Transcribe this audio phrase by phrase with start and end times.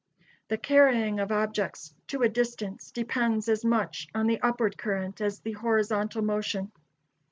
[0.47, 5.41] The carrying of objects to a distance depends as much on the upward current as
[5.41, 6.71] the horizontal motion.